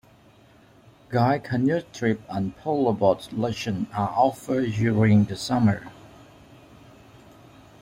Guided 1.09 1.47
canoe 1.47 1.81
trips 1.93 2.23
and 2.27 2.57
paddleboard 2.57 3.31
lessons 3.37 3.87
are 3.93 4.09
offered 4.09 4.71
during 4.71 5.25
the 5.25 5.35
summer. 5.35 5.91